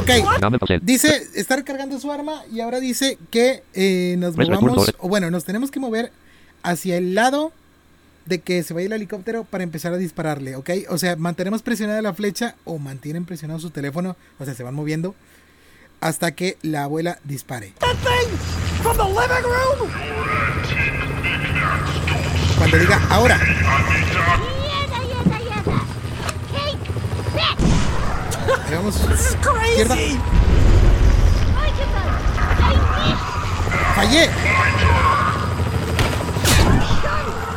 Ok. 0.00 0.10
Dice 0.82 1.22
estar 1.34 1.62
cargando 1.64 1.98
su 2.00 2.10
arma 2.10 2.42
y 2.52 2.60
ahora 2.60 2.80
dice 2.80 3.18
que 3.30 3.62
eh, 3.74 4.16
nos 4.18 4.36
movamos, 4.36 4.94
o 4.98 5.08
bueno, 5.08 5.30
nos 5.30 5.44
tenemos 5.44 5.70
que 5.70 5.80
mover 5.80 6.12
hacia 6.62 6.96
el 6.96 7.14
lado 7.14 7.52
de 8.26 8.40
que 8.40 8.62
se 8.62 8.74
vaya 8.74 8.86
el 8.86 8.92
helicóptero 8.92 9.44
para 9.44 9.64
empezar 9.64 9.92
a 9.92 9.96
dispararle, 9.96 10.56
¿ok? 10.56 10.70
O 10.88 10.98
sea, 10.98 11.16
mantenemos 11.16 11.62
presionada 11.62 12.00
la 12.02 12.14
flecha 12.14 12.54
o 12.64 12.78
mantienen 12.78 13.24
presionado 13.24 13.60
su 13.60 13.70
teléfono, 13.70 14.16
o 14.38 14.44
sea, 14.44 14.54
se 14.54 14.62
van 14.62 14.74
moviendo 14.74 15.14
hasta 16.00 16.32
que 16.32 16.56
la 16.62 16.84
abuela 16.84 17.18
dispare. 17.24 17.74
Cuando 22.58 22.78
diga 22.78 23.00
ahora, 23.10 23.40
Yada, 28.40 28.52
yada, 28.52 28.70
yada. 28.70 28.70
Take 28.70 28.70
that. 28.70 28.70
ahí 28.70 28.74
vamos, 28.76 28.94
This 29.08 29.20
is 29.20 29.34
izquierda, 29.34 29.94
crazy! 29.94 30.18
Archibald, 31.56 32.14
I 32.48 32.74
fallé, 33.94 34.24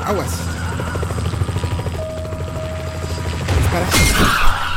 aguas, 0.06 0.34
dispara, 3.58 3.88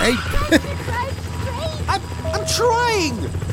ey, 0.03 0.15
missed. 0.51 0.69
Drive 0.85 1.17
straight. 1.43 1.89
I'm, 1.89 2.03
I'm 2.35 2.45
trying! 2.47 3.46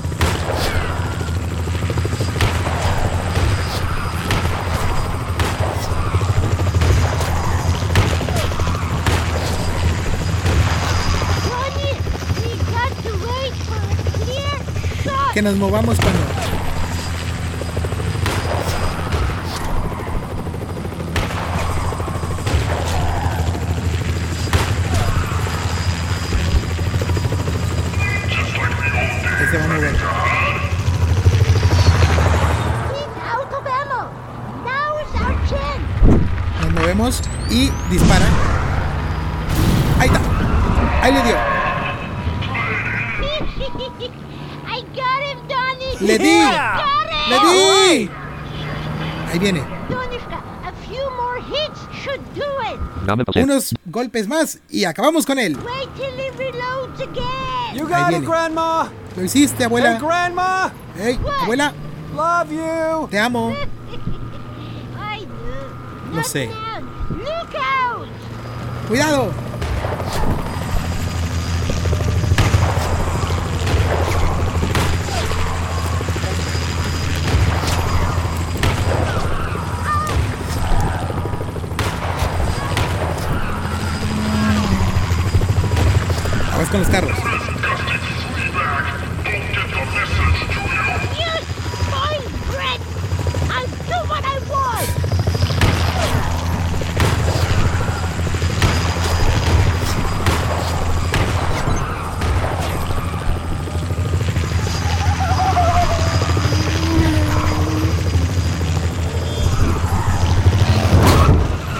Que 15.34 15.41
nos 15.41 15.56
movamos 15.56 15.98
cuando, 16.00 16.19
golpes 54.04 54.28
más 54.28 54.60
y 54.70 54.84
acabamos 54.86 55.26
con 55.26 55.39
él. 55.39 55.58
Wait 55.58 55.89
till 55.96 56.13
he 56.20 56.30
reloads 56.32 57.00
again. 57.02 57.76
You 57.76 57.86
Ahí 57.88 58.12
got 58.12 58.13
it. 58.22 58.26
Grandma. 58.28 58.89
Lo 59.16 59.24
hiciste, 59.24 59.58
Hey, 59.60 59.66
abuela. 59.66 59.98
Grandma. 60.00 60.72
Hey, 60.96 61.18
abuela, 61.42 61.74
Love 62.13 62.52
you. 62.52 63.08
te 63.10 63.18
amo. 63.20 63.52
I 63.54 65.20
do. 65.26 66.10
Lo 66.12 66.16
Look 66.18 66.26
sé. 66.26 66.48
down. 66.48 66.84
Look 67.20 67.56
out. 67.56 68.08
Cuidado. 68.89 69.32
Con 86.73 86.81
los 86.81 86.89
carros. 86.89 87.12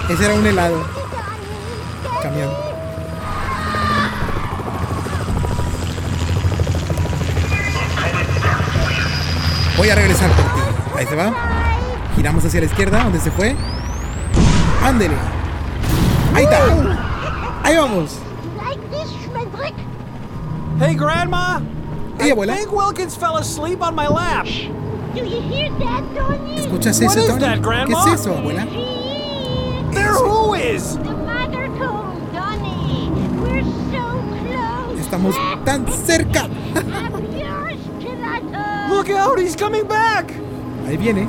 Ese 0.08 0.24
era 0.26 0.34
un 0.34 0.46
helado. 0.46 1.03
Voy 9.76 9.88
a 9.90 9.94
regresar 9.94 10.30
por 10.30 10.44
ti. 10.44 10.60
Ahí 10.96 11.06
se 11.06 11.16
va. 11.16 11.32
Giramos 12.16 12.44
hacia 12.44 12.60
la 12.60 12.66
izquierda, 12.66 13.02
donde 13.02 13.20
se 13.20 13.30
fue. 13.30 13.56
Ándele. 14.82 15.14
Ahí 16.34 16.44
está. 16.44 16.58
Ahí 17.64 17.76
vamos. 17.76 18.18
Hey, 20.80 20.94
Grandma. 20.96 21.60
Hey, 22.18 22.28
I 22.28 22.30
abuela. 22.32 22.56
think 22.56 22.72
Wilkins 22.72 23.16
fell 23.16 23.36
asleep 23.36 23.80
on 23.80 23.94
my 23.94 24.06
lap. 24.06 24.46
¿Escuchas 26.56 27.00
eso, 27.00 27.20
Tony? 27.26 27.60
¿Qué 27.86 27.92
es 27.92 28.20
eso, 28.20 28.36
abuela? 28.36 28.66
There 29.92 30.12
who 30.14 30.54
is? 30.54 30.96
The 30.98 31.12
mother 31.12 31.68
cone, 31.78 32.18
Donnie. 32.32 33.10
We're 33.40 33.62
so 33.92 34.20
close. 34.48 35.00
Estamos 35.00 35.34
tan 35.64 35.86
cerca. 35.86 36.48
Look 39.06 39.18
out, 39.18 39.38
he's 39.38 39.54
coming 39.54 39.86
back. 39.86 40.30
Ahí 40.86 40.96
viene. 40.96 41.28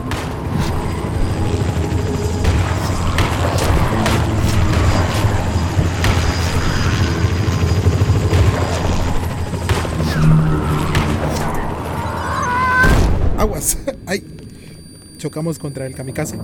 Aguas. 13.38 13.78
Ay. 14.08 14.24
Chocamos 15.18 15.60
contra 15.60 15.86
el 15.86 15.96
kamikaze. 15.96 16.38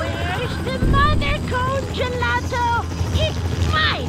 Where's 0.00 0.56
the 0.64 0.78
mother 0.86 1.38
cone, 1.48 1.86
Gelato? 1.94 2.84
It's 3.14 3.38
mine. 3.72 4.08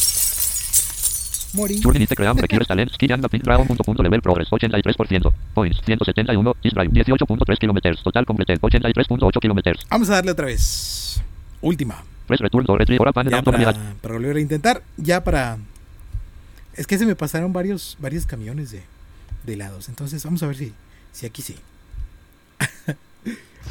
Morí. 1.61 1.79
Journey 1.79 1.99
dice 1.99 2.15
cream 2.15 2.37
requires 2.37 2.67
talent 2.67 2.91
ski 2.91 3.11
and 3.11 3.29
pin 3.29 3.41
dragon 3.41 3.67
punto 3.67 3.83
punto 3.83 4.01
level 4.01 4.21
progress 4.21 4.49
83%. 4.49 5.31
Points 5.53 5.81
171. 5.85 6.53
Is 6.63 6.73
drive 6.73 6.91
18.3 6.91 7.57
kilometers. 7.59 8.01
Total 8.03 8.25
completed 8.25 8.59
83.8 8.59 9.39
kilometers. 9.39 9.85
Vamos 9.89 10.09
a 10.09 10.13
darle 10.15 10.31
otra 10.31 10.47
vez. 10.47 11.21
Última. 11.61 12.03
Press 12.25 12.39
return 12.39 12.65
to 12.65 12.77
retrieve 12.77 13.13
panel 13.13 13.31
Ya 13.31 13.41
para, 13.43 13.75
para 14.01 14.13
volver 14.15 14.37
a 14.37 14.39
intentar. 14.39 14.81
Ya 14.97 15.23
para. 15.23 15.57
Es 16.73 16.87
que 16.87 16.97
se 16.97 17.05
me 17.05 17.15
pasaron 17.15 17.53
varios, 17.53 17.97
varios 17.99 18.25
camiones 18.25 18.71
de, 18.71 18.81
de 19.45 19.53
helados. 19.53 19.89
Entonces 19.89 20.23
vamos 20.23 20.41
a 20.41 20.47
ver 20.47 20.55
si, 20.55 20.73
si 21.11 21.25
aquí 21.25 21.41
sí. 21.41 21.55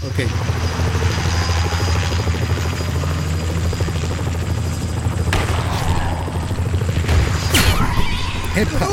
ok. 0.06 1.29
Epa? 8.60 8.88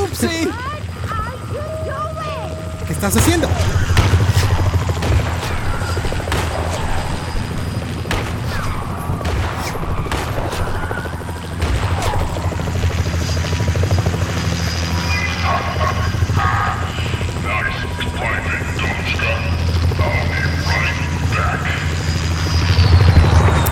¿Qué 2.87 2.93
estás 2.93 3.17
haciendo? 3.17 3.49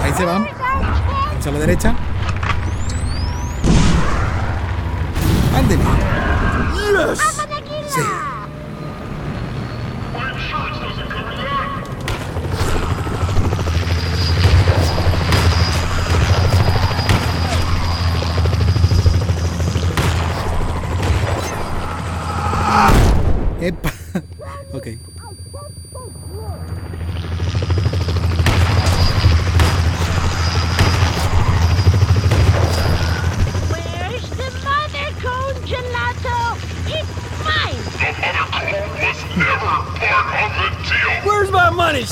Ahí 0.03 0.13
se 0.17 0.25
van. 0.25 0.45
Vamos 0.59 1.47
a 1.47 1.51
la 1.51 1.59
derecha. 1.59 1.95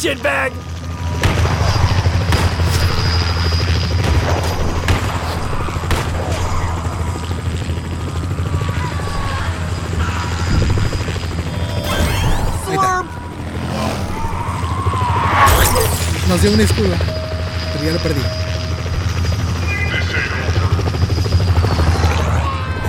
Shitbag? 0.04 0.52
Nos 16.28 16.42
dio 16.42 16.52
un 16.52 16.60
escudo. 16.60 16.96
Pero 17.72 17.86
ya 17.86 17.92
lo 17.94 18.00
perdí. 18.00 18.22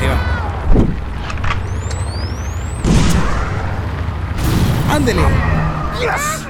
Ahí 0.01 0.09
va. 0.09 0.19
Ándele. 4.95 5.23
Yes. 6.01 6.44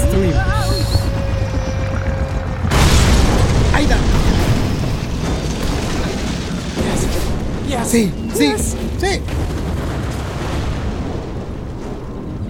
Destruimos. 0.00 0.36
Ahí 3.74 3.86
da. 3.86 3.96
Yes. 7.68 7.88
Sí, 7.88 8.12
sí, 8.34 8.46
Yes. 8.48 8.76
sí. 8.98 9.20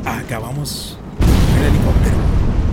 Acabamos 0.04 0.96
el 1.56 1.64
helicóptero. 1.66 2.16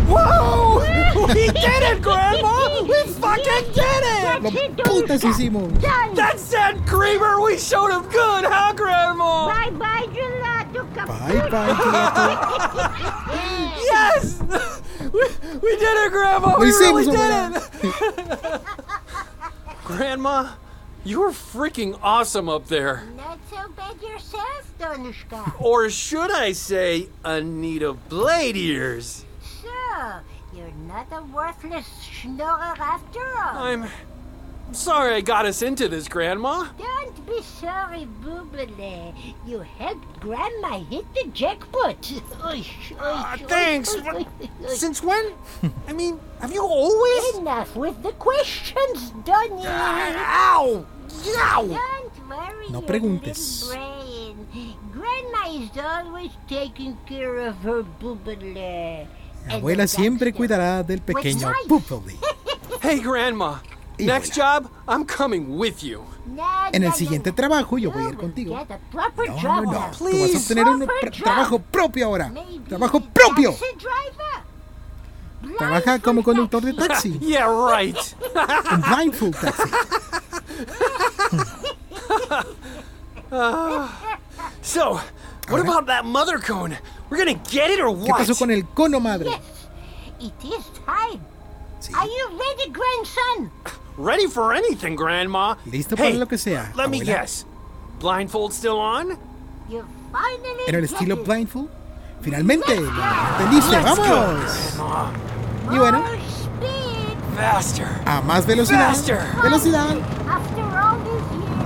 Whoa! 0.07 0.81
We 1.27 1.47
did 1.47 1.55
it, 1.57 2.01
Grandma! 2.01 2.81
We 2.83 3.03
fucking 3.19 3.73
did 3.73 4.03
it! 4.03 4.43
Lo 4.43 4.49
That's 4.49 4.55
it, 4.55 4.77
putas 4.77 5.21
Donushka. 5.21 5.27
hicimos. 5.29 5.81
Done. 5.81 6.15
That's 6.15 6.49
that 6.51 6.75
creamer 6.85 7.41
we 7.41 7.57
showed 7.57 7.91
him 7.91 8.03
good, 8.03 8.45
huh, 8.45 8.73
Grandma? 8.73 9.47
Bye 9.47 9.71
bye, 9.71 10.07
gelato. 10.13 10.85
Bye, 10.95 11.49
bye, 11.49 11.73
gelato. 11.73 12.27
Yes! 13.87 14.36
We, 15.61 15.71
we 15.71 15.77
did 15.77 16.05
it, 16.05 16.11
Grandma! 16.11 16.53
Lo 16.53 16.59
We 16.59 16.67
really 16.67 17.05
did 17.05 17.55
it! 17.55 18.61
Grandma, 19.83 20.53
you 21.03 21.21
were 21.21 21.31
freaking 21.31 21.97
awesome 22.03 22.49
up 22.49 22.67
there. 22.67 23.03
Not 23.15 23.39
so 23.49 23.69
bad 23.75 24.01
yourself, 24.01 24.71
Donushka. 24.79 25.61
Or 25.61 25.89
should 25.89 26.31
I 26.31 26.51
say, 26.51 27.07
Anita 27.23 27.93
Blade 27.93 28.57
Ears? 28.57 29.25
So, 29.61 29.69
you're 30.53 30.71
not 30.87 31.07
a 31.11 31.23
worthless 31.23 31.87
schnorrer 32.03 32.77
after 32.77 33.19
all. 33.19 33.57
I'm 33.63 33.87
sorry 34.73 35.15
I 35.15 35.21
got 35.21 35.45
us 35.45 35.61
into 35.61 35.87
this, 35.87 36.07
Grandma. 36.07 36.67
Don't 36.77 36.96
be 37.27 37.41
sorry, 37.43 38.07
Boobale. 38.23 39.13
You 39.45 39.59
helped 39.77 40.19
Grandma 40.19 40.79
hit 40.79 41.05
the 41.13 41.29
jackpot. 41.33 42.01
Oish, 42.47 42.95
Ah, 42.99 43.35
thanks. 43.47 43.93
oish, 43.95 44.03
What- 44.05 44.15
oish, 44.15 44.49
oish. 44.63 44.77
Since 44.77 45.03
when? 45.03 45.33
I 45.87 45.93
mean, 45.93 46.19
have 46.41 46.51
you 46.53 46.63
always? 46.63 47.35
Enough 47.35 47.75
with 47.75 48.01
the 48.01 48.13
questions, 48.13 49.11
Donny. 49.25 49.65
Ow! 49.67 50.85
Yow! 51.25 51.67
Don't 51.67 52.29
worry, 52.29 52.69
No 52.69 52.81
preguntes. 52.81 53.67
brain. 53.69 54.47
Grandma 54.91 55.51
is 55.51 55.69
always 55.77 56.31
taking 56.47 56.97
care 57.05 57.37
of 57.47 57.55
her 57.63 57.83
boobale. 57.83 59.07
Mi 59.47 59.53
abuela 59.53 59.87
siempre 59.87 60.33
cuidará 60.33 60.83
del 60.83 60.99
pequeño 61.01 61.51
Pupilly. 61.67 62.17
Hey, 62.81 62.99
Grandma. 62.99 63.59
Next 63.99 64.33
job, 64.35 64.69
I'm 64.87 65.03
coming 65.05 65.57
with 65.57 65.83
you. 65.83 66.03
En 66.71 66.83
el 66.83 66.93
siguiente 66.93 67.31
trabajo 67.31 67.77
yo 67.77 67.91
voy 67.91 68.05
a 68.05 68.09
ir 68.09 68.17
contigo. 68.17 68.55
No, 68.55 68.65
job 69.41 69.41
no, 69.43 69.61
no. 69.61 69.71
now. 69.71 69.91
Tú 69.97 70.05
vas 70.05 70.35
a 70.35 70.37
obtener 70.37 70.67
un 70.67 70.87
trabajo 71.23 71.59
propio 71.59 72.05
ahora. 72.07 72.31
Trabajo 72.67 72.99
propio. 73.01 73.51
taxi 73.51 73.65
driver. 73.77 75.57
Trabaja 75.57 75.99
como 75.99 76.23
conductor 76.23 76.61
de 76.63 76.73
taxi. 76.73 77.17
Yeah, 77.21 77.47
right. 77.47 77.97
Un 78.71 78.81
blindfold 78.81 79.35
taxi. 79.39 79.69
So, 84.61 84.99
what 85.49 85.61
about 85.61 85.87
that 85.87 86.05
mother 86.05 86.39
cone? 86.39 86.77
We're 87.09 87.17
gonna 87.17 87.39
get 87.49 87.69
it 87.71 87.79
or 87.79 87.95
¿Qué 87.95 88.11
pasó 88.11 88.29
what? 88.33 88.39
con 88.39 88.51
el 88.51 88.63
cono 88.73 88.99
madre? 88.99 89.29
Yes, 89.29 89.41
it 90.19 90.33
is 90.45 90.65
time. 90.85 91.21
Sí. 91.79 91.93
Are 91.93 92.05
you 92.05 92.29
ready, 92.37 92.69
grandson? 92.71 93.51
Ready 93.97 94.27
for 94.27 94.53
anything, 94.53 94.95
Grandma. 94.95 95.55
Listo 95.65 95.95
para 95.95 96.09
hey, 96.09 96.17
lo 96.17 96.27
que 96.27 96.37
sea, 96.37 96.71
Let 96.75 96.89
me 96.89 96.99
abuela. 97.01 97.21
guess. 97.21 97.45
Blindfold 97.99 98.53
still 98.53 98.77
on? 98.79 99.17
You 99.69 99.83
finally 100.11 100.63
En 100.67 100.75
el 100.75 100.83
estilo 100.83 101.15
it. 101.15 101.25
blindfold. 101.25 101.69
Finalmente. 102.21 102.79
Let's 102.79 103.97
go, 103.97 104.05
¡Vamos! 104.05 104.75
Y 105.71 105.77
bueno, 105.77 106.03
a 108.05 108.21
más 108.21 108.45
velocidad. 108.45 108.89
Faster. 108.89 109.19
Velocidad. 109.41 109.97
After 110.27 110.63
all 110.63 110.97
these 111.03 111.27
years. 111.33 111.57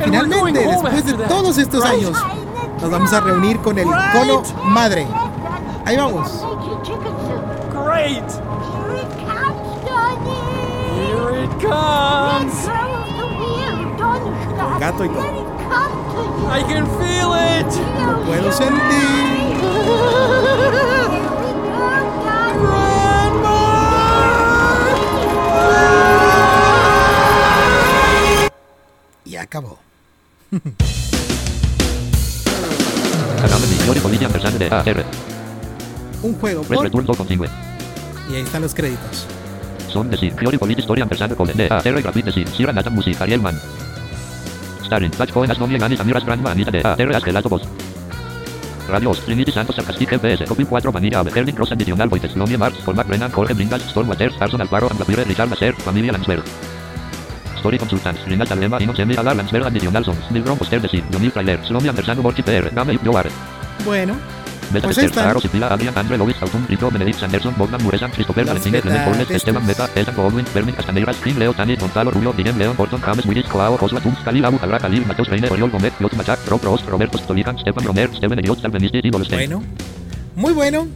And 0.00 0.12
we're 0.12 0.26
going 0.28 0.54
Finalmente, 0.54 0.66
después 0.66 1.04
de 1.04 1.24
todos 1.26 1.58
estos 1.58 1.82
right? 1.82 1.94
años, 1.94 2.16
nos 2.80 2.90
vamos 2.90 3.12
a 3.12 3.20
reunir 3.20 3.58
con 3.58 3.78
el 3.78 3.86
cono 3.86 4.42
madre. 4.64 5.06
Ahí 5.84 5.96
vamos. 5.96 6.30
Great. 7.72 8.47
Comes. 11.58 12.68
gato 14.80 15.04
y 15.04 15.08
todo. 15.08 15.48
I 16.50 16.62
can 16.62 16.86
feel 16.98 17.34
it. 17.34 17.66
Puedo 18.26 18.52
sentir. 18.52 19.58
Y 29.24 29.36
acabó. 29.36 29.78
Un 36.22 36.34
juego 36.34 36.62
por... 36.62 36.82
Return 36.82 37.06
2.5. 37.06 37.48
Y 38.30 38.34
ahí 38.34 38.42
están 38.42 38.62
los 38.62 38.74
créditos. 38.74 39.26
Son 39.88 40.10
de 40.10 40.16
Sid, 40.16 40.32
Fiori 40.36 40.58
Polit 40.58 40.78
Story 40.78 41.00
Ampersand 41.02 41.34
Code 41.34 41.54
de 41.54 41.68
AR 41.70 42.02
Graphic 42.02 42.24
de 42.24 42.32
Sid, 42.32 42.48
Sierra 42.48 42.72
Nathan 42.72 42.94
Music, 42.94 43.20
Ariel 43.20 43.40
Mann. 43.40 43.58
Starring, 44.84 45.12
Flash 45.12 45.32
Cohen 45.32 45.50
as 45.50 45.58
Nomi 45.58 45.78
Ganis 45.78 46.00
Amiras 46.00 46.24
Grandma 46.24 46.50
Anita 46.50 46.70
de 46.70 46.80
AR 46.80 47.16
as 47.16 47.24
Gelato 47.24 47.48
Voz. 47.48 47.62
Radios, 48.88 49.20
Trinity 49.20 49.52
Santos 49.52 49.76
Sarcastic 49.76 50.08
GPS, 50.08 50.46
Copy 50.46 50.64
4 50.64 50.92
Vanilla 50.92 51.20
Ave, 51.20 51.30
Herling 51.30 51.54
Cross 51.54 51.72
Additional 51.72 52.08
Voices, 52.08 52.34
Lomi 52.36 52.56
Marx, 52.56 52.78
Colmac 52.84 53.06
Brennan, 53.06 53.30
Jorge 53.30 53.54
Bringas, 53.54 53.82
Storm 53.82 54.08
Waters, 54.08 54.34
Arson 54.40 54.60
Alvaro, 54.60 54.88
Amplapire, 54.90 55.24
Richard 55.24 55.50
Lasser, 55.50 55.74
Familia 55.74 56.12
Landsberg. 56.12 56.42
Story 57.58 57.78
Consultants, 57.78 58.24
Rinald 58.26 58.50
Alema, 58.50 58.80
Ino 58.80 58.94
Semi, 58.94 59.16
Alar 59.16 59.36
Landsberg 59.36 59.66
Additional 59.66 60.04
Songs, 60.04 60.30
Milgrom 60.30 60.56
Poster 60.56 60.80
de 60.80 60.88
Sid, 60.88 61.04
Yomil 61.12 61.32
Trailer, 61.32 61.62
Slomi 61.66 61.88
Ampersand 61.88 62.22
Borchi 62.22 62.42
PR, 62.42 62.72
Game 62.74 62.94
Ip 62.94 63.04
Yoar. 63.04 63.28
Bueno, 63.84 64.16
Pues 64.70 64.98
ahí 64.98 65.06
están. 65.06 65.24
Bueno. 79.36 79.62
Muy 80.36 80.52
bueno. 80.52 80.86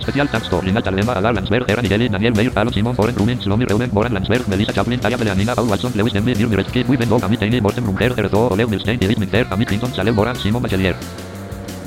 Special 0.00 0.28
thanks 0.28 0.50
to 0.50 0.60
Rinald 0.60 0.86
Alema, 0.86 1.14
Alar 1.14 1.34
Landsberg, 1.34 1.64
Era 1.66 1.80
Nigeli, 1.80 2.10
Daniel 2.10 2.34
Meyer, 2.34 2.52
Alon 2.54 2.74
Simon, 2.74 2.94
Foren 2.94 3.16
Rumen, 3.16 3.40
Slomi 3.40 3.64
Reuben, 3.64 3.90
Moran 3.90 4.12
Landsberg, 4.12 4.46
Melissa 4.48 4.72
Chaplin, 4.74 5.00
Taya 5.00 5.16
Beleanina, 5.16 5.54
Paul 5.54 5.68
Watson, 5.68 5.92
Lewis 5.94 6.12
Demme, 6.12 6.34
Wiven 6.34 7.08
Dog, 7.08 7.24
Amit 7.24 7.40
Teine, 7.40 7.60
Morten 7.62 7.84
Erdo, 8.18 8.48
Olev 8.48 8.68
Milstein, 8.68 9.00
David 9.00 9.16
Minter, 9.16 9.46
Amit 9.50 9.68
Clinton, 9.68 9.94
Salem 9.94 10.14
Moran, 10.14 10.36
Simon 10.36 10.62
Bachelier. 10.62 10.94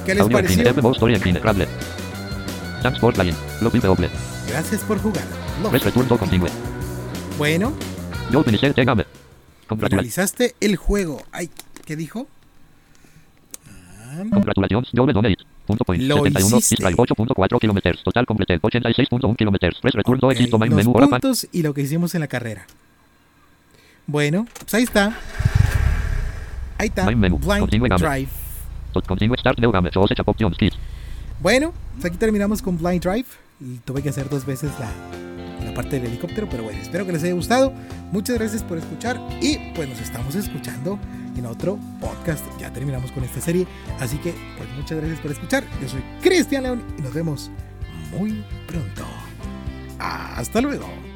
¿Qué 0.08 0.15
les 0.15 0.24
Audio 0.24 0.38
pareció? 0.38 0.63
Thanks 2.82 3.00
for 3.00 3.13
playing. 3.13 3.36
Gracias 4.48 4.82
por 4.84 5.00
jugar. 5.00 5.26
Continue. 6.17 6.50
Bueno, 7.38 7.74
Yo 8.32 8.41
finalizaste 9.78 10.56
el 10.62 10.78
juego. 10.78 11.22
Ay, 11.34 11.50
¿qué 11.86 11.98
dijo? 11.98 12.26
Ah, 13.67 14.24
Congratulations, 14.32 14.88
yo 14.93 15.06
me 15.06 15.12
donate. 15.12 15.36
Punto 15.65 15.84
point. 15.84 16.02
Lo 16.04 16.24
71, 16.24 16.58
hiciste. 16.58 16.76
Israel 16.76 16.96
8.4 16.96 17.60
kilómetros. 17.60 18.02
Total 18.02 18.26
completed 18.26 18.62
86.1 18.62 19.36
kilómetros. 19.36 19.82
Press 19.82 19.93
return 19.93 20.22
to 20.22 20.28
ok, 20.28 20.32
exit 20.32 20.50
to 20.50 20.58
main 20.58 20.72
los 20.72 20.78
menu. 20.78 20.93
Pan. 20.93 21.10
puntos 21.10 21.50
y 21.52 21.63
lo 21.63 21.74
que 21.74 21.82
hicimos 21.82 22.15
en 22.15 22.22
la 22.22 22.28
carrera. 22.28 22.65
Bueno, 24.06 24.48
pues 24.58 24.74
ahí 24.74 24.84
está. 24.84 25.13
Ahí 26.78 26.88
está. 26.88 27.08
Blind. 27.08 27.41
Drive. 28.00 28.47
Bueno, 31.39 31.73
pues 31.93 32.06
aquí 32.06 32.17
terminamos 32.17 32.62
con 32.62 32.78
Blind 32.78 33.04
Drive. 33.04 33.28
Y 33.60 33.78
tuve 33.80 34.04
que 34.04 34.10
hacer 34.10 34.30
dos 34.30 34.45
veces 34.45 34.71
la, 34.80 34.91
la 35.65 35.73
parte 35.73 36.00
del 36.00 36.06
helicóptero, 36.06 36.47
pero 36.50 36.63
bueno, 36.63 36.80
espero 36.80 37.06
que 37.06 37.13
les 37.13 37.23
haya 37.23 37.34
gustado. 37.34 37.73
Muchas 38.12 38.38
gracias 38.38 38.63
por 38.63 38.78
escuchar 38.78 39.19
y 39.41 39.58
pues 39.73 39.89
nos 39.89 40.00
estamos 40.00 40.36
escuchando 40.36 41.00
en 41.36 41.45
otro 41.45 41.80
podcast. 42.00 42.45
Ya 42.60 42.71
terminamos 42.71 43.12
con 43.12 43.23
esta 43.23 43.41
serie, 43.41 43.65
así 44.00 44.17
que 44.17 44.34
pues 44.58 44.69
muchas 44.78 45.00
gracias 45.00 45.19
por 45.19 45.32
escuchar. 45.32 45.63
Yo 45.82 45.89
soy 45.89 46.04
Cristian 46.21 46.63
León 46.63 46.84
y 47.00 47.02
nos 47.02 47.13
vemos 47.13 47.50
muy 48.12 48.43
pronto. 48.67 49.04
Hasta 50.00 50.62
luego. 50.62 51.07